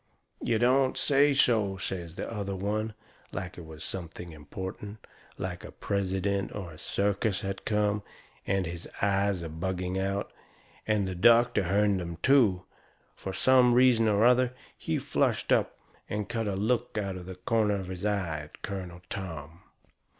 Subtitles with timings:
[0.43, 2.95] "You don't say so!" says the other one,
[3.31, 5.05] like it was something important,
[5.37, 8.01] like a president or a circus had come,
[8.47, 10.33] and his eyes a bugging out.
[10.87, 12.65] And the doctor hearn them, too.
[13.15, 15.77] Fur some reason or other he flushed up
[16.09, 19.61] and cut a look out of the corner of his eye at Colonel Tom.